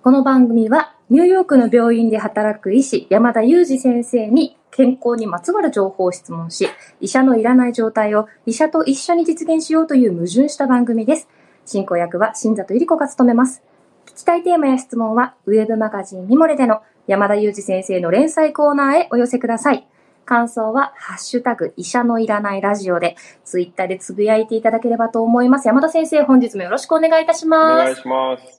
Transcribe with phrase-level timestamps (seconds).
[0.00, 6.68] この番組はニューヨークの病院で働く医師山田裕二先生に健康にまつわる情報を質問し、
[7.00, 11.28] 医者のいらない状態を医者と一緒に実現しようという矛盾した番組です。
[11.66, 13.62] 進行役は新里ゆり子が務めます。
[14.06, 19.88] 聞きたいテーマや質問はウェブマガジンミモレでの山田裕二先生の連載コーナーへお寄せください。
[20.24, 25.68] 感想は、ハッシュタグ、医者のいらないラジオで、ツイッターでつぶやいていただければと思います。
[25.68, 27.80] 山田先生、本日もよろしくお願いいたします。
[27.80, 28.57] お願いします。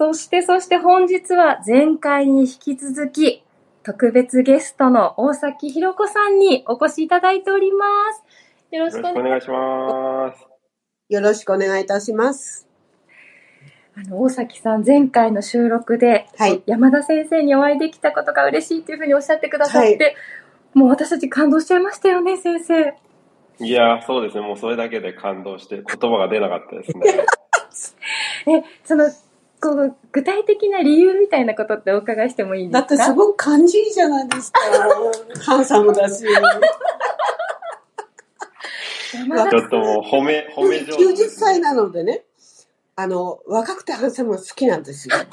[0.00, 3.44] そして、そして本日は前回に引き続き、
[3.82, 8.74] 特別ゲストの大崎ひろ子さんにお越しいただいております。
[8.74, 10.46] よろしくお願いします。
[11.10, 12.66] よろしくお願いいたします。
[13.94, 16.62] あの、大崎さん、前回の収録で、はい。
[16.64, 20.16] 山田先生にお会いできたことが嬉しいというふうにおっしゃってくださって、
[20.72, 22.94] もう私たち感動しちゃいましたよね、先生。
[23.58, 24.40] いや、そうですね。
[24.40, 27.26] もうそれだけで感動して言葉が出なかったですね。
[28.48, 29.04] え、その、
[29.60, 32.80] こう、具体的な理由みたいなことってお伺いしてもいいですか？
[32.80, 34.60] だってすごく感じいいじゃないですか。
[35.44, 36.24] ハンサムだし。
[39.12, 42.22] ちょっともう褒め、褒め上手90です歳なのでね、
[42.96, 45.16] あの、若くてハンサムが好きなんですよ。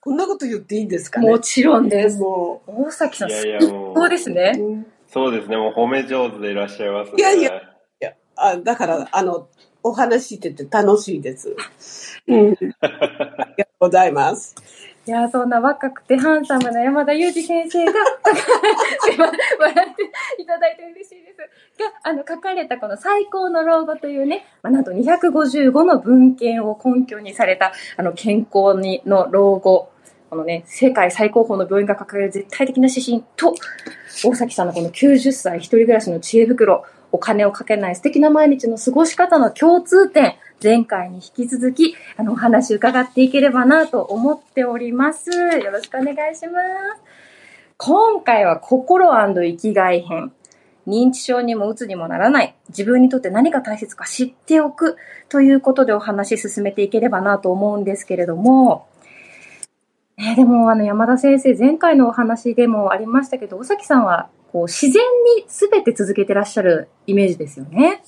[0.00, 1.28] こんなこと言っていいんですかね？
[1.28, 2.18] もちろんです。
[2.18, 4.62] も大崎さん、いやいや最もう高ですねう。
[4.62, 5.56] うんそうですね。
[5.56, 7.14] もう褒め上手でいらっしゃいますね。
[7.18, 7.62] いやいやい
[8.00, 9.48] やあだから、あの、
[9.86, 11.54] お話ししてて楽しいです。
[12.26, 12.50] うん。
[12.50, 12.74] あり
[13.56, 14.54] がとうございます。
[15.06, 21.38] いやー、そんな若くてハンサムな山田裕二先生が、笑っていただいて嬉しいです。
[21.80, 29.92] が、あの、書かれたこの最高の老後というね、まあ、なんと255の文献を根拠にされた、あの、健康にの老後、
[30.28, 33.54] このね、世界最高峰の病院が掲げる絶対的な指針と、
[34.24, 45.30] 大崎さんのこの90歳一人暮らしの知恵袋、お金をかけない素敵な毎日の過ごし方の共通点、前回に引き続き、あの、お話伺っていければなと思っております。
[45.30, 46.60] よろしくお願いしま
[46.96, 47.02] す。
[47.78, 50.32] 今回は心生きがい編。
[50.86, 52.54] 認知症にもうつにもならない。
[52.68, 54.96] 自分にとって何が大切か知っておく。
[55.28, 58.86] ということでお話進めていければなと思うんですけれども、
[60.16, 65.02] ね、でも、あの、山田先生、前回のお話でもありましたけど、尾崎さんは、こう、自然
[65.36, 68.02] に全て続けてらっしゃるイメージですよね。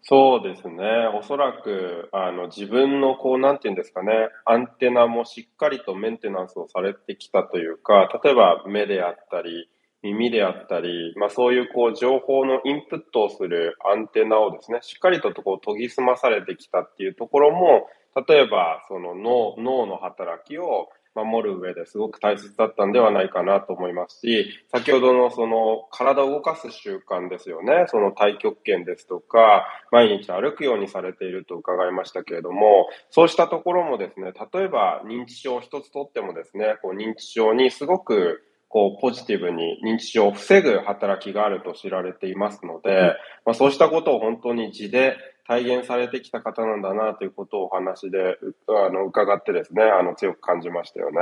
[0.00, 0.82] そうですね。
[1.14, 9.68] おそらく、あの、自分の、こう、なんていうんですかね、アンテナもしっかりとメンテナンスをされてきたというか、例えば目であったり、
[10.02, 17.88] 耳であったり、まあそういう、こう、情報のインプットをするアンテナをですね、しっかりとこう研ぎ澄まされてきたっていうところも、
[18.26, 20.88] 例えば、その脳、脳の働きを、
[21.24, 27.84] 守る上ですごく大切だったんではないかなと思いますし、先ほどのその体を動かす習慣ですよね。
[27.88, 43.14] その太極拳ですとか、毎日歩くようにされていると伺いましたけれども、そうしたところもですね、例えば認知症一つとってもですね、こう認知症にすごくこうポジティブに認知症を防ぐ働きがあると知られていますので、
[43.46, 45.16] まあ、そうしたことを本当に字で
[45.48, 48.38] 体現されてきた方なんだなということをお話で
[48.68, 51.18] あの伺ってですね、あの強く感じましたよね。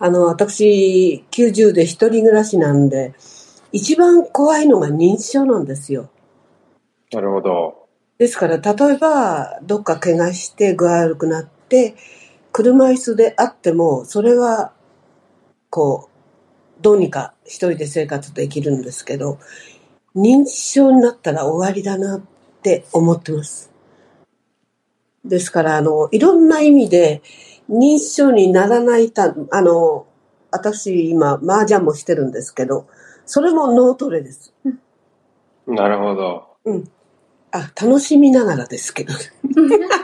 [0.00, 3.14] あの、私、90で一人暮らしなんで、
[3.70, 6.10] 一番怖いのが認知症なんですよ。
[7.12, 7.86] なるほど。
[8.18, 11.94] ですから、例えば、どっか怪我して具合悪くなって、
[12.50, 14.72] 車椅子であっても、それは、
[15.70, 19.38] こう、どうにか一人で生活できるんですけど、
[20.16, 22.22] 認知症になったら終わりだなっ
[22.62, 23.70] て思ってます。
[25.24, 27.22] ですから、あの、いろんな意味で、
[27.70, 30.06] 認知症にならないた、あの、
[30.50, 32.86] 私今、麻雀もしてるんですけど、
[33.24, 34.52] それも脳トレです。
[35.66, 36.56] なるほど。
[36.64, 36.90] うん。
[37.52, 39.14] あ、楽しみながらですけど。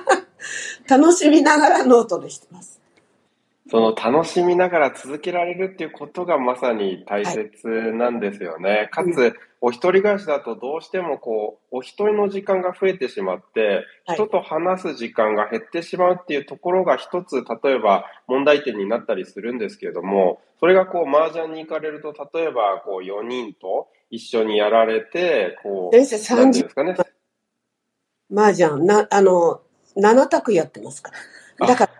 [0.88, 2.77] 楽しみながらノートレしてます。
[3.70, 8.88] その楽しみながら続けられるっていうことがまさに大切なんですよね。
[8.92, 26.96] かつ、お一人暮らしだとどうしてもこう、お一人の時間が増えてしまって、はい人と話す時間が減ってしまうっていうところが一つ、例えば問題点になったりするんですけれども、それがこう、麻雀に行かれると、例えばこう、4人と一緒にやられて、こう、先生なんていうん30ですかね。
[28.34, 29.60] 麻雀、な、あの、
[29.96, 31.12] 7択やってますか？
[31.58, 31.66] ら。
[31.68, 31.92] だから、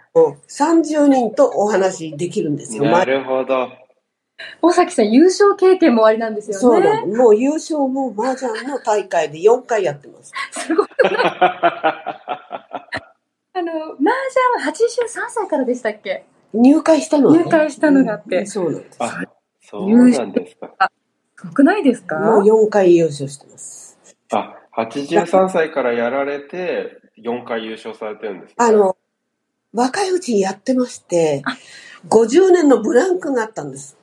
[0.48, 2.84] 30人とお話できるんですよ。
[2.84, 3.68] なるほど。
[4.62, 6.60] 大崎さん、優勝経験もありなんですよね。
[6.60, 7.06] そうなの。
[7.08, 10.32] もう優勝も麻雀の大会で4回やってます。
[10.52, 10.86] すごい。
[13.54, 14.06] あの、麻雀
[14.56, 16.24] は83歳からでしたっけ？
[16.54, 18.96] 入会したのはね入会したのがあってうんそうなんです。
[19.00, 19.22] あ、
[19.60, 20.90] そうなんですか。
[21.36, 22.18] すごくないですか？
[22.18, 23.98] もう4回優勝してます。
[24.32, 28.54] あ、83歳からやられて、4回優勝されてるんですね。
[28.58, 28.96] あの、
[29.72, 31.42] 若いうちにやってまして、
[32.08, 33.96] 50年のブランクがあったんです。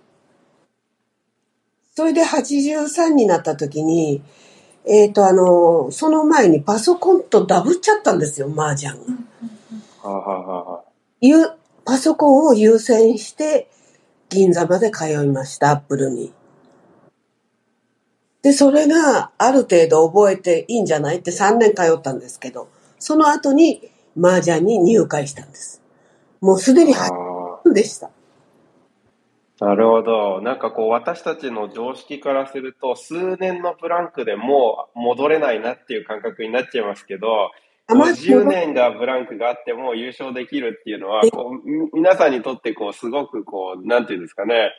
[1.95, 4.21] それで83になった時に、
[4.85, 10.83] えっ、と、あの、その前にパソコンとダブっちゃったんですよ、麻雀が。
[11.85, 13.67] パソコンを優先して
[14.29, 16.33] 銀座まで通いました、アップルに。
[18.43, 22.69] で、それがある程度覚えていいんじゃないって3年通ったんですけど、
[22.99, 25.81] その後に麻雀に入会したんです。
[26.41, 28.09] もうすでに8あ年でした。
[29.59, 30.41] あ、なるほど。
[30.41, 37.51] なんかこう、私たちの常識からすると、数年のブランクでもう戻れないなっていう感覚になっちゃいますけど、
[37.87, 44.71] あまり50年がブランクがあっても優勝できるっていうのは、こうみ皆さんにとってこう、すごくこう、なんていうんですかね、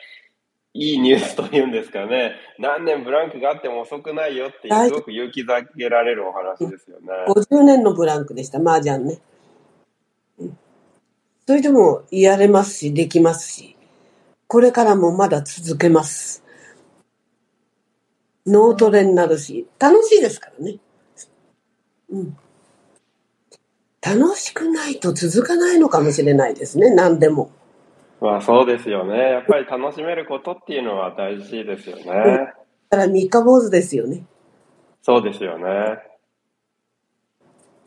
[0.79, 7.07] いいニュースというんですかね、何年ブランクがあっても遅くないよっていう、すごく勇気づけられるお話ですよね。
[7.29, 9.19] 50年のブランクでした、麻雀ね。
[10.39, 10.59] うん
[11.47, 13.77] それでもやれますし、できますし、
[14.49, 16.43] これからもまだ続けます。
[18.45, 20.79] 脳トレになるし、楽しいですからね。
[22.11, 22.37] うん。
[24.03, 27.53] 楽しくないと続かないのかもしれないですね、何でも。
[28.21, 29.19] まあそうですよね。
[29.19, 32.05] やっぱり楽しめることっていうのは大事ですよね。
[32.05, 34.25] だから三日坊主ですよね。
[35.03, 35.99] そうですよね。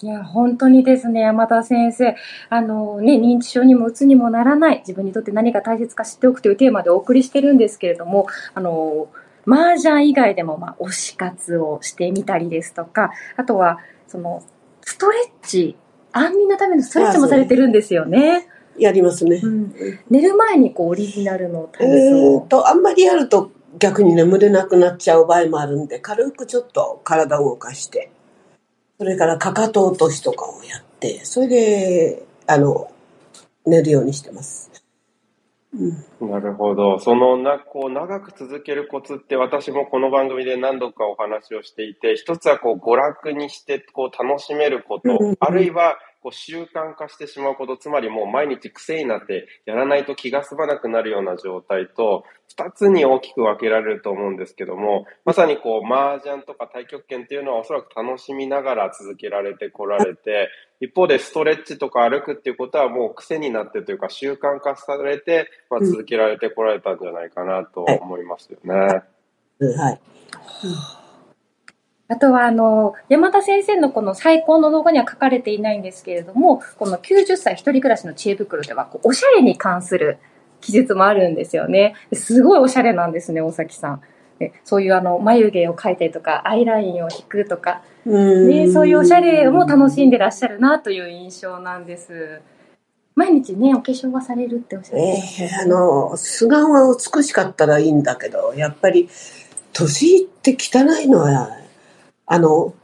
[0.02, 2.16] いや、本当にですね、山田先生。
[2.50, 9.10] あのね、認知症にもうつにもならない、自分にとって何が大切か知っておくというテーマでお送りしてるんですけれども、あの、
[9.46, 14.42] 麻雀以外でも、まあ、推し活をしてみたりですとか、あとは、その、
[14.82, 15.76] ストレッチ、
[16.14, 18.48] 安眠のためのストレッチもされてるんですよね。
[18.80, 19.48] やりますねう。
[19.48, 19.74] ん、
[20.10, 28.12] 寝る前にこう、オリジナルの体え操ーと、あんまりやると逆に眠れなくなっちゃう場合もあるんで、軽くちょっと体を動かして、
[28.98, 32.92] それからかかと落としとかをやって、それで、あの、
[33.66, 34.70] 寝るようにしてます。
[35.74, 36.32] うん。
[36.32, 37.00] なるほど。
[37.00, 60.50] そのな、こう、長く続けるコツって私もこの番組で何度かお話をしていて、一つはこう、娯楽にして、こう、楽しめることうんうん、あるいは、こう、習慣化してしまうこと、つまりもう毎日癖になって、やらないと気が済まなくなるような状態と、二つに大きく分けられると思うんですけども、まさにこう、麻雀とか太極拳っていうのはおそらく楽しみながら続けられてこられて、
[60.82, 68.74] 一方でストレッチとか歩くっていうことはもう癖になってというか習慣化されて、まあ、うん続けられてこられたんじゃないかなと思いますよね。
[68.74, 70.00] はい。
[72.12, 80.18] あとは、あの、山田先生のこの最高の動画には書かれていないんですけれども、この90歳一人暮らしの知恵袋では、こうおしゃれに関する
[80.60, 81.94] 記述もあるんですよね。
[82.12, 84.02] すごいおしゃれなんですね、大崎さん。
[84.40, 92.42] でそういうあの、眉毛を描いたりとか、アイラインを引くとか、うんね、そういうおしゃれも楽しんでらっしゃるなという印象なんです。
[93.14, 99.10] 毎日ね、お化粧はされるっておっしゃってましたええあの、素顔が美しかったらいいんだけど、やっぱり、
[99.74, 101.50] 年いって汚いのは、
[102.32, 102.76] あの、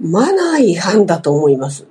[0.00, 1.86] マナー違反だと思います。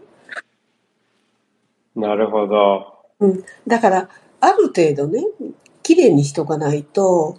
[1.96, 2.96] なるほど。
[3.20, 3.46] うん。
[3.68, 5.24] だから、ある程度ね、
[5.84, 7.38] 綺麗にしとかないと、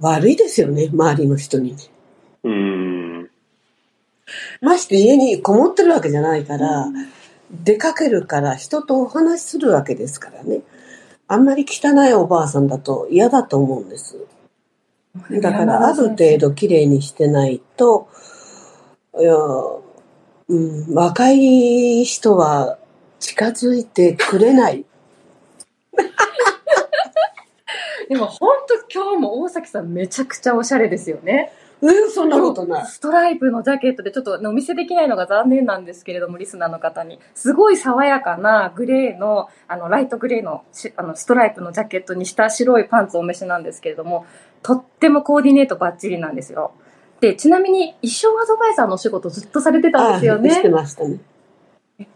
[0.00, 1.82] 悪いですよね、周りの人にね。
[2.42, 2.52] うー
[3.22, 3.30] ん。
[4.60, 6.88] まして家にこもってるわけじゃないから、
[7.62, 10.62] 出かけるから人とお話しするわけですからね。
[11.28, 14.16] あんまり汚いおばあさんだと嫌だと思うんです。
[15.30, 18.08] だから、ある程度綺麗にしてないと、
[20.48, 22.78] うん、若い人は
[23.18, 24.84] 近づいてくれない。
[28.08, 31.52] でも本当今日も大崎さんめちゃくちゃおしゃれですよね。
[31.82, 32.86] うん、そんなことない。
[32.86, 37.18] ストライプのジャケットでちょっとお見せできないのが残念なんですけれども、リスナーの方に。
[37.34, 44.26] すごい爽やかなグレーの、あの、ライトグレーのしあのストライプのジャケットにした白いパンツをお召しなんですけれども、
[44.62, 46.72] とってもコーディネートバッチリなんですよ。
[47.20, 50.50] で、ちなみに衣装アドバイザーのお仕事ずっとされてたんですよね。
[50.50, 51.18] あしてましたね。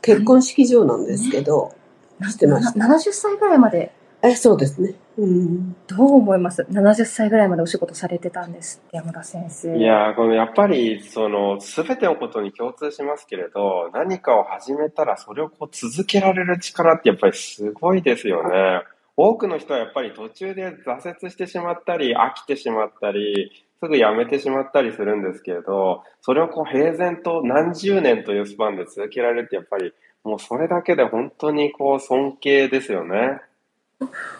[0.00, 1.74] 結婚式場なんですけど、
[2.22, 3.92] してましたな70歳ぐらいまで、
[4.24, 4.94] え、そうですね。
[5.18, 5.76] うん。
[5.86, 9.76] どう思います ?70 歳ぐらいまでお仕事されてたんですって、山田先生。
[9.76, 18.82] いやーこのやっぱり、その、すべてのことに共通しますけれど、何かを始めたらそれをこう続けられる力ってやっぱりすごいですよね。
[19.14, 33.40] 多くの人はやっぱり途中で挫折してしまったり、飽きてしまったり、すぐやめてしまったりするんですけれど、それをこう平然と何十年というスパンで続けられるってやっぱり、もうそれだけで本当にこう尊敬ですよね。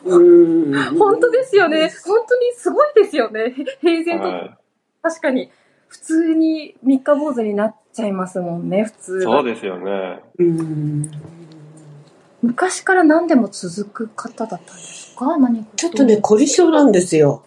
[0.04, 0.72] うん。
[0.98, 1.90] 本当ですよね。
[2.06, 3.54] 本当にすごいですよね。
[3.80, 4.58] 平然と、はい。
[5.02, 5.50] 確かに、
[5.88, 9.42] 普通に三日坊主になっちゃいますもんね、普通は。
[9.42, 10.20] そうですよね。
[10.38, 11.10] うん。
[12.42, 15.36] 昔から何でも続く方だったんですか？
[15.38, 17.42] 何かちょっとね、凝り性なんですよ。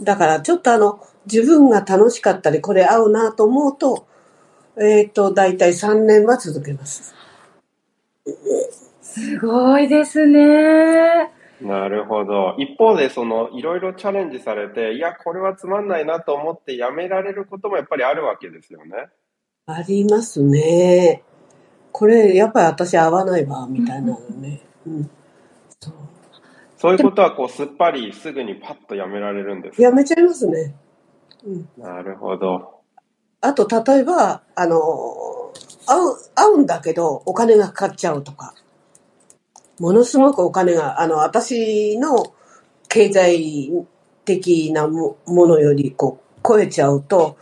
[0.00, 4.06] だから、ちょっとあの、自分が楽しかったり、これ合うなと思うと、
[4.76, 7.14] えっ、と、だいたい3年は続けます。
[9.02, 11.30] すごいですね。
[11.60, 12.56] なるほど。
[12.58, 19.08] 一方で、その、いろいろチャレンジされて、いや、これはつまんないなと思ってやめられることもやっぱりあるわけですよね。
[19.66, 21.22] ありますね。
[21.92, 24.60] これ、やっぱり私合わないわ、みたいなのね。
[24.86, 25.10] うん。
[25.80, 25.94] そう。
[26.76, 29.82] そういうことは、こう、すっぱりすぐにパッとやめられるんですか？
[29.82, 30.74] やめちゃいますね。
[31.46, 31.68] うん。
[31.76, 32.82] なるほど。
[33.42, 38.54] あと、例えば、あの、合う、合うんだけど、お金がかかっちゃうとか。
[39.80, 42.34] ものすごくお金が、あの、私の
[42.88, 43.86] 経済
[44.24, 47.36] 的なもものより、こう、超えちゃうと、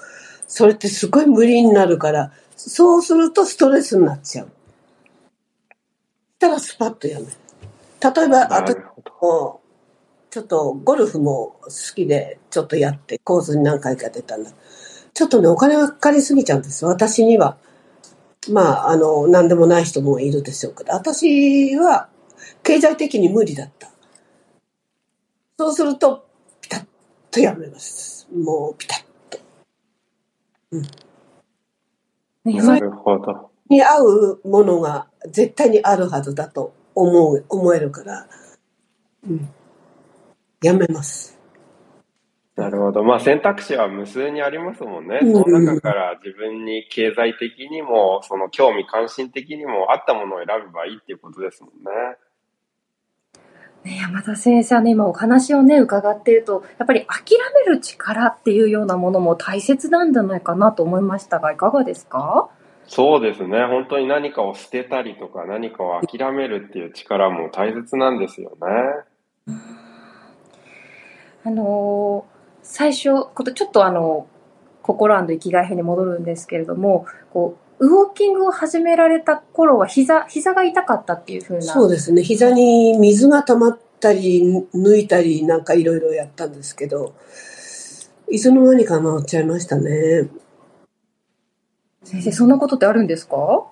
[0.49, 4.47] それってすごい無理になるから、そうするとストレスになっちゃう。
[4.49, 7.33] したらスパッとやめる。
[8.03, 9.13] 例えば、な私るほど。
[9.23, 9.62] も
[10.33, 14.51] ちょっとゴルフも好きでちょっとやってコースに何回か出たんだ。
[15.13, 16.87] ちょっとね、お金がかかりすぎちゃうんです。
[16.87, 17.59] 私には。
[18.51, 22.09] まあ、あの、何でもない人もいるでしょうけど、私は
[22.63, 23.91] 経済的に無理だった。
[25.59, 26.27] そうすると、
[26.63, 26.87] ピタッ
[27.31, 28.27] とやめます。
[28.35, 29.39] もうピタッと。
[32.47, 33.51] ねなるほど。
[33.69, 38.27] に合うものが絶対にあるはずだと思う、思えるから、
[39.29, 39.51] うん。
[40.63, 41.39] やめます。
[42.55, 43.03] なるほど。
[43.03, 45.21] まあ選択肢は無数にありますもんね。
[45.23, 52.17] うんその中から自分に経済的にも、その興味関心的にも合ったものを選べばいいっていうことですもんね。
[53.85, 62.51] ね、山田先生はね、今お話をね、伺っていると、やっぱり諦める力っていうようなものも大切なんじゃないかなと思いましたが、いかがですか？
[62.87, 63.65] そうですね。
[63.65, 68.53] 本当に何かを捨てたりとか何かを諦めるっていう力も大切なんですよ
[69.49, 69.57] ね。
[71.45, 72.33] あのー
[72.65, 74.29] 最初、ことちょっとあの、
[74.83, 81.63] 心生きがい編に戻るんですけれども、こう、ウォーキングを始められた頃は膝、膝が痛かったっていうふうな。
[81.63, 82.23] そうですね。
[82.23, 87.15] 膝に水が溜まったり、抜いたり、なんかいろいろやったんですけど、
[88.31, 90.29] いつの間にか治っちゃいましたね。
[92.05, 93.67] 先生、そんなことってあるんですか？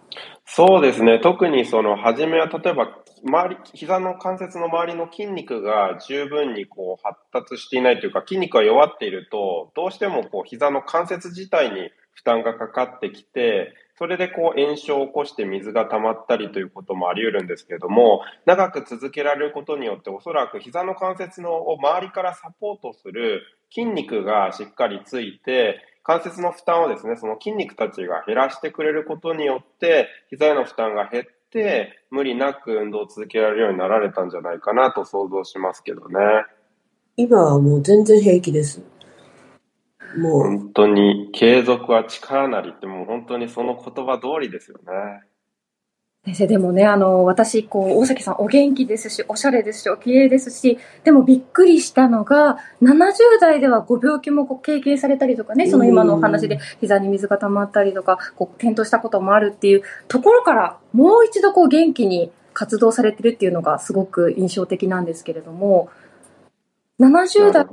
[0.46, 1.20] そうですね。
[1.20, 36.16] 特にその、初めは例えば、周り、膝の関節の周りの筋肉が十分にこう発達していないというか、筋肉が弱っていると、どうしてもこう膝の関節自体に負担がかかってきて、それでこう炎症を起こして水が溜まったりということもあり得るんですけれども、長く続けられることによって、おそらく膝の関節のを周りからサポートする筋肉がしっかりついて、関節の負担をですね、その筋肉たちが減らしてくれることによって、膝への負担が減って、無理なく運動を続けられるようになられたんじゃないかなと想像しますけどね。
[37.16, 38.82] 今はもう全然平気です。
[40.16, 45.22] もう、本当に継続は力なりってもう本当にその言葉通りですよね。
[46.26, 65.88] 先生、でもね、あの、私、こう、大崎さんお元気ですし、おしゃれですし、お綺麗ですし、でもびっくりしたのが、70代ではご病気もこう経験されたりとかね、その今のお話で膝に水が溜まったりとか、こう、転倒したこともあるっていうところから、もう一度こう、元気に活動されてるっていうのがすごく印象的なんですけれども、
[67.00, 67.64] 70代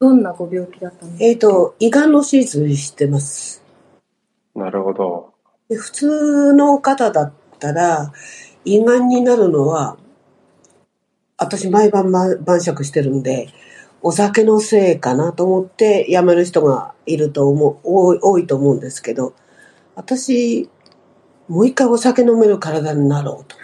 [0.00, 1.24] どんなご病気だったんですか？
[1.24, 3.60] えっ、と、胃がんの手術してます。
[4.54, 4.60] ど。
[4.60, 5.34] なるほど。
[5.68, 8.12] で普通の方だったら、
[8.64, 9.96] 胃がんになるのは、
[11.36, 13.48] 私毎晩ま晩酌してるんで、
[14.02, 19.34] お酒のせいかなと思って辞める人がいると思う、多い多いと思うんですけど、
[19.94, 20.68] 私、
[21.48, 23.56] もう一回お酒飲める体になろうと。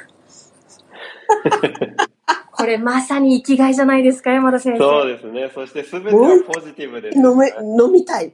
[2.56, 4.78] これまさに生きがいじゃないですか、山田先生。
[4.78, 5.50] そうですね。
[5.52, 8.32] そして全てはポジティブですよ飲めね。、飲みたい。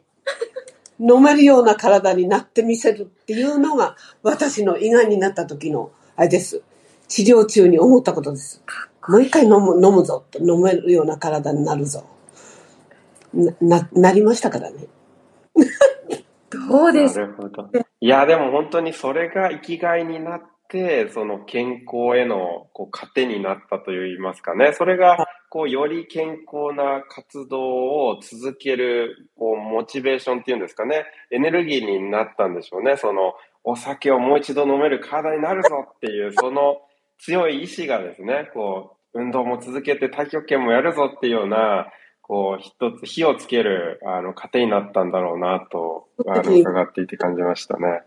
[1.00, 6.62] 飲めるような体になってみせるっていうのが、私の胃がんになった時の、あれです。
[7.08, 8.62] 治療中に思ったことです。
[9.08, 10.38] もう一回飲む、飲むぞと。
[10.38, 12.04] 飲めるような体になるぞ。
[13.32, 14.86] な、な、なりましたからね。
[16.50, 17.18] どうです？
[17.18, 17.70] なるほど。
[18.00, 24.72] いや、でも本当にそれが生きがいになって、その健康へのこう糧になったといいますかね。
[24.74, 31.04] それが、こう、より健康な活動を続ける、こう、モチベーションっていうんですかね。
[31.32, 32.96] エネルギーになったんでしょうね。
[32.96, 36.80] その、お酒をもう一度飲める体になるぞっていう、 その
[37.18, 41.92] 強い意志がですね、こう、運動も続けて太極拳もやるぞっていうような、
[42.22, 48.02] こう、一つ火をつける、あの、糧になったんだろうなと、あの、 伺っていて感じましたね。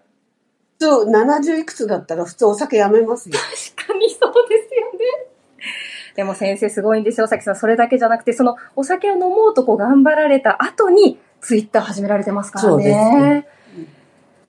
[0.80, 3.36] 普通70いくつだったら普通お酒やめますよ。
[3.76, 4.63] 確かにそうです。
[6.16, 7.56] でも先生すごいんですよ、さきさん。
[7.56, 12.70] それだけじゃなくて、そのお酒を飲もうとこう頑張られた後に、ツイッター始められてますからね。
[12.72, 13.48] そうですね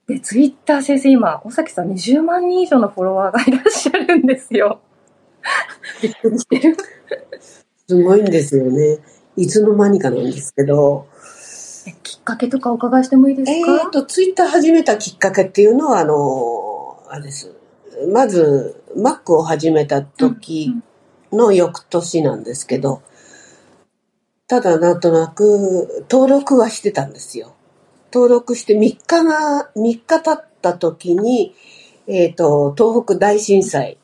[0.06, 4.80] で、ツイッター先生今、尾崎さん20万人以上のフォロワーがいらっしゃるんですよ。
[6.02, 6.76] びっくりしてる。
[7.88, 8.99] すごいんですよね。
[9.37, 11.06] いつの間にかなんですけど。
[11.87, 17.50] えきっかけとかお伺いしてもいいですか、えーと、ツイッター始めたきっかけっていうのは、あの、あれです。
[18.12, 20.75] まず、Mac を始めた時
[21.35, 23.03] の翌年なんですけど、
[24.47, 27.55] ただなんとなく登録はしてたんですよ。
[28.12, 31.55] 登録して3日が、3日経った時に、
[32.07, 33.99] えっ、と、東北大震災。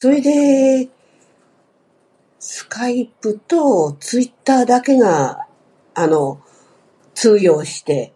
[0.00, 0.88] それで、
[2.38, 5.46] スカイプとツイッターだけが、
[5.94, 6.42] あの、
[7.14, 8.12] 通用して、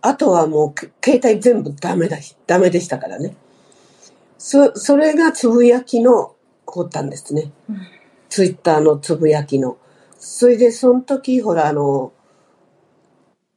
[0.00, 3.36] あとはもう携帯全部ダメだし、ダメでしたからね。
[4.38, 6.34] そ、それがつぶやきの
[6.66, 7.52] 発端ですね。
[7.68, 7.76] うん
[8.30, 9.76] ツイッターのつぶやきの。
[10.18, 12.12] それで、その時、ほら、あの、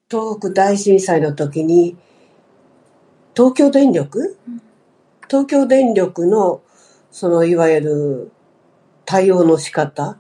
[0.07, 1.97] 東北大震災の時に、
[3.35, 4.37] 東京電力？
[4.47, 4.61] うん。
[5.27, 6.61] 東京電力の、
[7.09, 8.31] その、いわゆる、
[9.03, 10.19] 対応の仕方？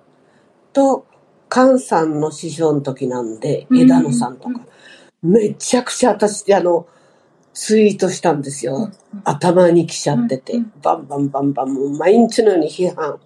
[0.73, 1.05] と、
[1.53, 3.77] 菅さんの師匠の時なんで、うん。
[3.77, 4.61] 枝野さんとか、
[5.21, 6.87] めちゃくちゃ私、あの、
[7.59, 8.91] ツイートしたんですよ。
[9.23, 13.19] 頭に来ちゃっててバンバンバンバン、もう毎日のように批判。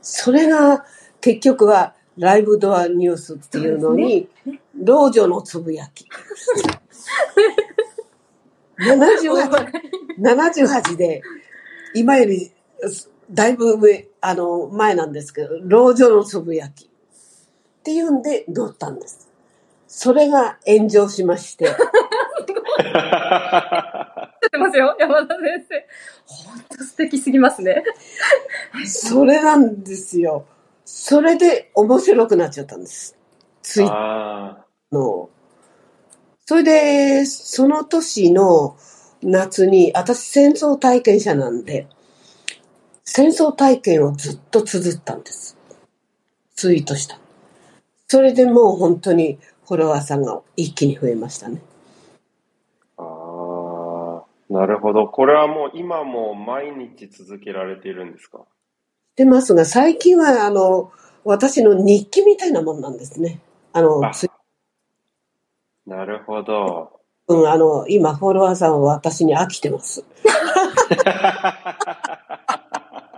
[0.00, 0.86] それが
[1.20, 4.26] 結局はライブドアニュースっていうのに、
[4.82, 6.06] 老女のつぶやき。
[8.80, 9.70] 78,
[10.18, 11.20] 78で、
[11.94, 12.50] 今より
[13.30, 16.86] だいぶ上、あの、前なんですけど、老女のつぶやき。
[16.86, 16.88] っ
[17.82, 19.28] ていうんで乗ったんです。
[19.86, 21.68] それが炎上しまして、
[22.82, 25.86] ってますよ、山田先生。
[26.26, 27.82] 本当素敵すぎますね。
[28.86, 30.46] それなんですよ。
[30.84, 33.16] それで面白くなっちゃったんです。
[33.62, 35.28] ツイッターあの。
[36.46, 38.76] それで、その年の
[39.22, 41.86] 夏に、私戦争体験者なんで、
[43.04, 45.58] 戦争体験をずっと綴ったんです。
[46.54, 47.18] ツイートした。
[48.06, 51.60] それでもう本当にフォロワーさんが一気に増えましたね。
[54.50, 55.08] なるほど。
[55.08, 58.38] これはもう今も毎日続けられているんですか？
[59.14, 60.92] してますが、最近はあの、
[61.24, 63.40] 私の日記みたいなもんなんですね。
[63.72, 64.12] あの、あ
[65.86, 67.00] なるほど。
[67.28, 70.04] うん、あの、今フォロワーさんは私に飽きてます。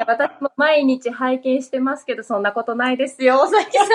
[0.06, 3.94] 私も毎日拝見してますけど、そんなことないですよ、尾崎さんも。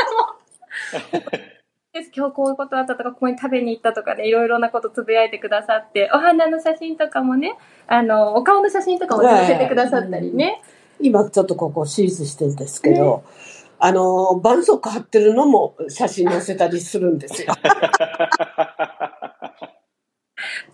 [1.96, 10.62] です今日こういうことあったとか、ここに食べに行ったとかね、いろいろなことつぶやいてくださって、お花の写真とかもね、あの、お顔の写真とかも載せてくださったりね。
[11.00, 13.24] 今ちょっとここ手術してるんですけど、
[13.80, 17.54] あの、絆創膏貼ってるのも写真載せたりするんですよ。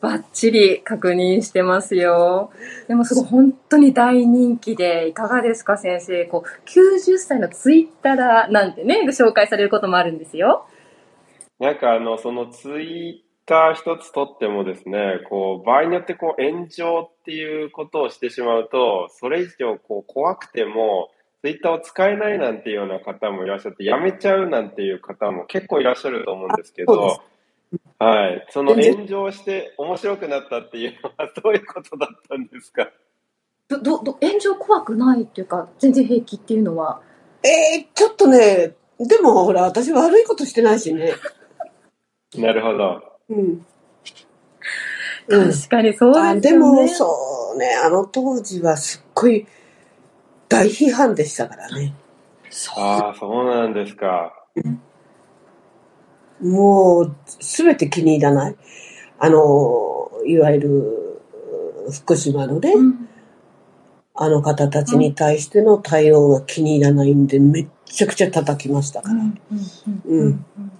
[0.01, 2.51] バッチリ確認してますよ。
[2.87, 6.25] でもすごい本当に大人気で、いかがですか先生。
[6.25, 10.65] こう、90歳のツイッターなんてね、ご紹介されることもあるんですよ。
[11.61, 21.11] なんかあの、そのツイッター一つとってもですね、こう、場合によってこう、炎上っていうことをしてしまうと、それ以上こう、怖くても、
[21.43, 27.21] ツイッターを使えないなんていうような方もいらっしゃって、やめちゃうなんていう方も結構いらっしゃると思うんですけど、
[27.99, 28.47] はい。
[28.49, 32.89] その炎上して面白くなったっていうのはどういうことだったんですか？
[33.67, 37.01] ど、ど、ど、炎上怖くないっていうか、全然平気っていうのは？
[37.43, 41.13] えー、ちょっとね、でもほら、私悪いことしてないしね。
[42.37, 43.01] なるほど。
[43.29, 43.65] うん。
[45.27, 45.51] うん。
[45.51, 46.41] 確かにそうですよあね。
[46.41, 49.45] でも、そうね、あの当時はすっごい
[50.47, 51.93] 大批判でしたからね。
[52.75, 54.33] ああ、そうなんですか。
[56.41, 58.55] もう、すべて気に入らない。
[59.19, 61.21] あの、いわゆる、
[61.91, 63.07] 福島のね、うん
[64.13, 69.15] あの方たちに対しての対応が気に入らないんで、めっちゃくちゃ叩きましたから。
[69.15, 69.39] うん
[70.05, 70.70] うんうん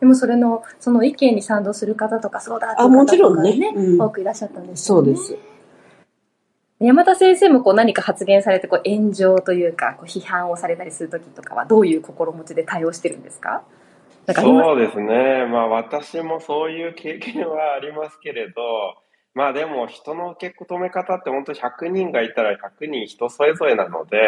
[0.00, 5.14] でもそれの、その意見に賛同する方とか、そうだっていうあ方もちろんとかねうん多くいらっしゃったんですよね。
[5.16, 5.36] そうです。
[6.80, 13.64] 山田先生もこう何か発言されてこう炎上というかこう批判をされたりするときとかはどういう心持ちで対応してるんですか？
[14.32, 15.46] そうですね。
[15.50, 18.54] まあ私もそういう経験はありますけれど、
[19.38, 24.18] まあでも人の受け止め方って本当100人がいたら100人人それぞれなので、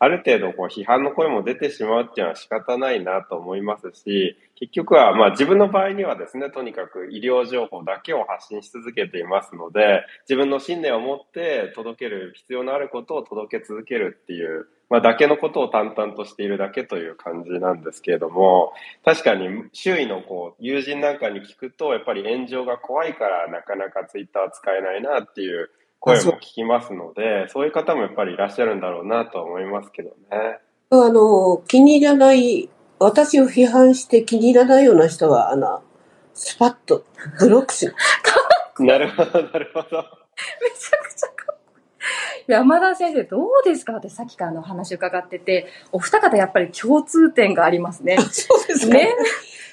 [0.00, 18.72] ある程度こう批判の声も出てしまうっていうのは仕方ないなと思いますし、結局は、まあ自分の場合にはですね、とにかく医療情報だけを発信し続けていますので、自分の信念を持って届ける必要のあることを届け続けるっていう、まあだけのことを淡々としているだけという感じなんですけれども、
[19.04, 30.58] 確かに周囲のこう、友人なんかに聞くと、やっぱり炎上が怖いからなかなかツイッター使えないなっていう声も聞きますので、そういう方もやっぱりいらっしゃるんだろうなと思いますけどね。
[30.90, 35.84] あの、気に入らない、私を批判して気に入らないような人は、あの、
[36.34, 37.04] スパッと
[37.38, 37.92] ブロックしま
[38.76, 38.82] す。
[38.82, 39.86] なるほど、なるほど。
[40.60, 41.39] めちゃくちゃ。
[42.52, 43.92] 山田先生、どうですか？
[43.92, 48.18] 私さっきからの話伺ってて、お二方やっぱり共通点がありますね。
[48.30, 49.04] そうですね。
[49.04, 49.14] ね。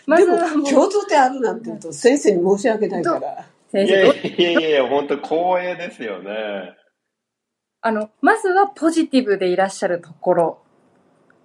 [0.05, 3.31] まずは共通点あるなんて言うと先生に申し訳ないから。
[3.31, 3.93] い先生
[4.29, 6.75] いやいやいや、本当光栄ですよね。
[7.81, 10.59] あの、まずはポジティブでいらっしゃるところ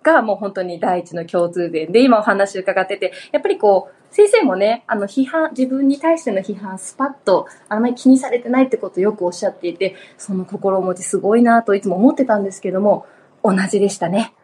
[0.03, 13.07] がもう本当に第一の共通点で、今お話伺ってて、やっぱりこう、先生もね、あの、批判、自分に対しての批判、スパッと、あまり気にされてないってことをよくおっしゃっていて、その心持ちすごいなといつも思ってたんですけども、
[13.43, 14.35] 同じでしたね。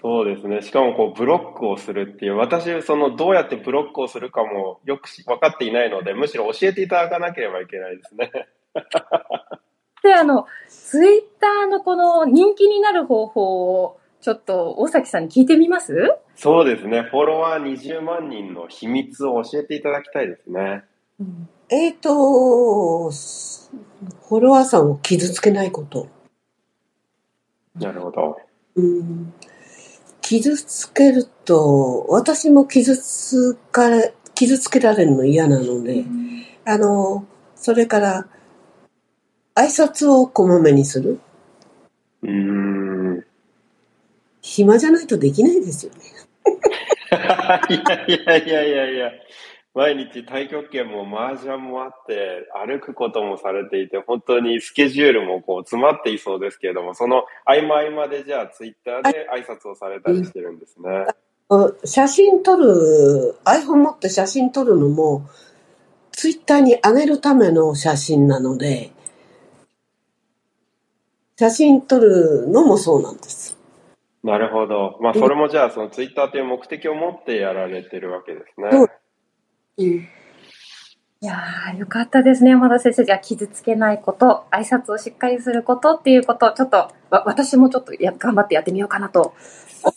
[0.00, 0.62] そうですね。
[0.62, 8.30] しかもこうブロックをするっていう、私、そのどうやってブロックをするかもよくし分かっていないので、むしろ教えていただかなければいけないですね。
[10.04, 15.92] で、あの、ツイッターのこの人気になる方法を、ちょっと大崎さんに聞いてみます？
[16.36, 17.02] そうですね。
[17.02, 20.84] フォロワー20万人の秘密を教えていただきたいですね。
[21.68, 26.08] えっ、と、フォロワーさんを傷つけないこと。
[27.74, 28.38] なるほど。
[28.76, 29.34] うん、
[30.20, 36.04] 傷つけると、私も傷つかれ、傷つけられるの嫌なので、
[36.64, 38.26] あの、それから、
[39.54, 41.18] 挨拶をこまめにする。
[42.22, 42.81] うーん。
[44.52, 46.00] 暇じゃないとできないですよね。
[47.70, 49.10] いやいやいやいやいや。
[49.74, 61.06] 毎日太極拳も麻雀もあって、歩くこともされていて、本当にスケジュールもこう詰まっていそうですけれども、その合間合間でじゃあツイッターで挨拶をされたりしてるんですね。
[61.48, 65.22] あ写真撮る、iPhone 持って写真撮るのも、
[66.10, 68.90] ツイッターに上げるための写真なので、
[71.38, 73.51] 写真撮るのもそうなんです。
[74.24, 74.98] なるほど。
[75.00, 78.68] まあ、それもじゃあ、そのツイッターという目的を持ってやられてるわけですね。
[78.70, 78.90] そう
[79.78, 80.06] うん、い
[81.20, 83.04] やー、よかったですね、山田先生。
[83.04, 86.76] じゃあ、傷つけないこと、挨拶をしっかりすることっていうこと、ちょっと、
[87.10, 89.34] わ私もちょっとや頑張ってやってみようかなと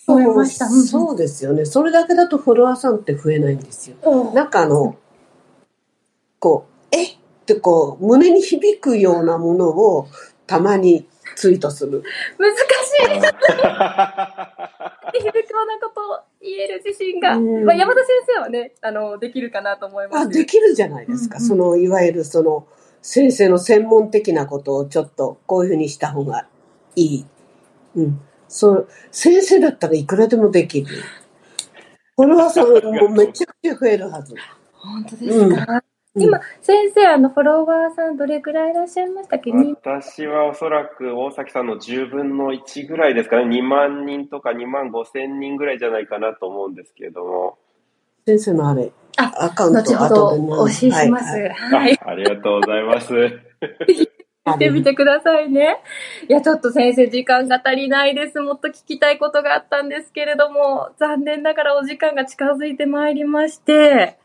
[0.08, 0.66] 思いました。
[0.66, 1.66] うんうんそうですよね。
[1.66, 3.98] それだけだとフォロワーさんって増えないんですよ。
[4.34, 4.98] なんかあの、
[6.40, 7.04] こう、え？
[7.06, 10.08] ってこう、胸に響くようなものを
[10.48, 12.04] たまにツイートする。
[12.40, 12.60] 難し
[13.04, 13.06] い。
[15.20, 17.36] 響くようなことを言える自信が。
[17.36, 20.30] うんまあ、山田先生はね、あの、できるかなと思いまあ、す。
[20.30, 21.38] できるじゃないですか。
[21.38, 22.68] うんうんその、いわゆるその、
[23.02, 26.48] 先生の専門的なことをちょっとこういうふうにした方が
[26.96, 27.26] いい。
[27.96, 28.22] うん。
[28.48, 30.88] そう、先生だったらいくらでもできる。
[32.16, 34.36] フォロワーさんもめちゃくちゃ増えるはず。
[34.74, 35.84] 本当ですか、
[36.18, 39.52] 今、先生、あの、フォロワーさんどれくらいいらっしゃいましたっけ？
[39.52, 43.44] に私はおそらく大崎さんの10分の1ぐらいですかね。
[43.44, 47.58] 2万人とか2万5千人ぐらいじゃないかなと思うんですけれども。
[48.26, 50.28] 先生のあれ、あアカウント後ほど
[50.64, 51.34] お教えします。
[51.34, 52.00] はいはい。
[52.02, 53.14] あありがとうございます。
[54.48, 55.80] 見てみてくださいね。
[56.30, 58.40] いや、ちょっと先生、時間が足りないです。
[58.40, 64.20] もっと聞きたいことがあったんですけれども、残念ながらお時間が近づいてまいりまして。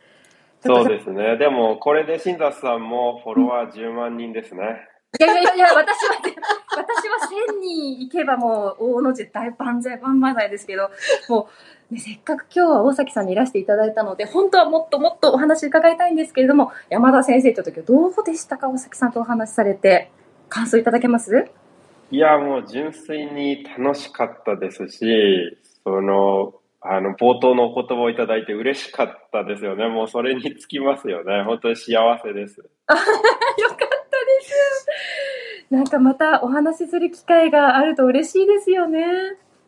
[0.63, 1.37] そうですね。
[1.39, 4.87] でも、これで新雑さんもフォロワー10万人ですね。
[5.19, 6.17] いやいやいや、私は、
[6.77, 10.91] 私は1000人行けばもう大の字大万歳万々歳ですけど、
[11.29, 11.49] も
[11.91, 20.13] う、ね、せっかく今日は大崎さんにいらしていただいたので、本当はもっともっとお話伺いたいんですけれども、山田先生、と今日どうでしたか大崎さんとお話しされて、
[20.49, 21.49] 感想いただけます？
[22.13, 29.87] いや、もう純粋に楽しかったですし、その、あの、冒頭のお言葉をいただいて嬉しかったですよね。
[29.89, 31.43] もうそれにつきますよね。
[31.45, 32.59] 本当に幸せです。
[32.61, 34.87] よかったです。
[35.71, 39.05] なんかまたお話しする機会があると嬉しいですよね。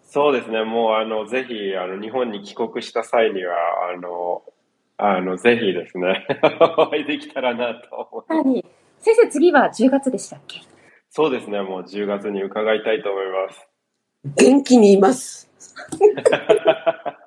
[0.04, 0.64] そうですね。
[0.64, 3.54] もう、あの、ぜひ、あの、日本に帰国した際には、
[3.94, 4.42] あの、
[4.96, 6.26] あの、ぜひですね、
[6.78, 8.44] お会いできたらなと思います。
[8.44, 8.64] 何
[8.98, 10.60] 先生、次は10月でしたっけ？
[11.10, 11.60] そうですね。
[11.60, 13.68] もう10月に伺いたいと思います。
[14.36, 15.51] 元気にいます。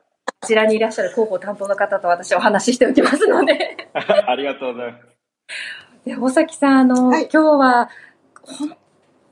[0.41, 3.87] こちらにいらっしゃる広報担当の方と私お話ししておきますので。
[3.93, 5.05] ありがとうございます。
[6.05, 7.89] で大崎さん、あの、はい今日は
[8.43, 8.77] 本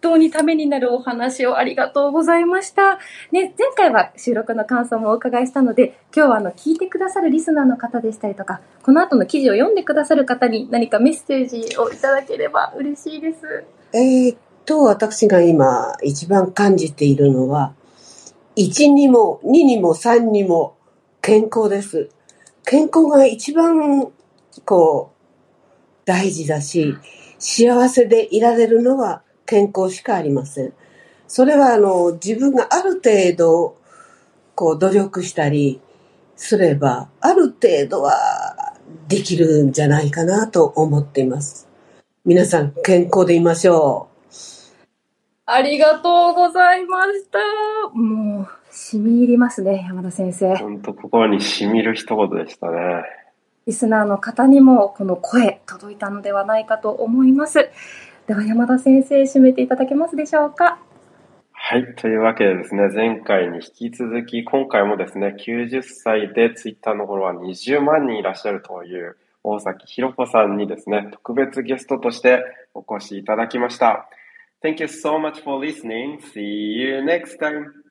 [0.03, 2.99] 当にためになるお話をありがとうございました。
[3.31, 13.63] ね、前回は収録の感想もお伺いしたので、今日はあの、聞いてくださるリスナーの方でしたりとか、この後の記事を読んでくださる方に何かメッセージをいただければ嬉しいです。
[13.93, 17.73] えーっと、私が今一番感じているのは、
[18.55, 20.77] 1にも2にも3にも
[21.21, 22.09] 健康です。
[22.65, 24.11] 健康が一番、
[24.63, 26.95] こう、大事だし、
[27.39, 30.73] 幸せでいられるのは健康しかありません。
[31.27, 33.77] それはあの、自分がある程度、
[34.53, 35.81] こう、努力したり
[36.35, 38.75] すれば、ある程度は
[39.07, 41.67] できるんじゃないかなと思っています。
[42.23, 44.12] 皆さん健康でいましょう。
[45.45, 47.39] ありがとうございました。
[47.93, 50.56] もう、染み入りますね、山田先生。
[50.56, 53.03] 本当心に染みる一言でしたね。
[53.65, 57.69] リスナーの方にもこの声届いたのではないかと思います。
[58.27, 60.79] では山田先生、締めていただけますでしょうか。
[61.51, 61.93] はい。
[61.95, 74.08] というわけでですね、前回に引き続き、今回もですね、90歳でツイッターのフォロワー20万人いらっしゃるという大崎ひろ子さんにですね、特別ゲストとしてお越しいただきました。
[74.63, 76.19] Thank you so much for listening.
[76.34, 77.82] See you next time.